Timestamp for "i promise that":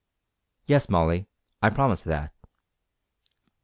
1.61-2.33